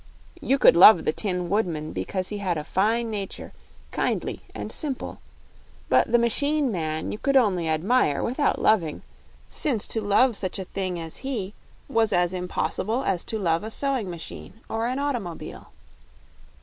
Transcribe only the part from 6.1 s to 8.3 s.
the machine man you could only admire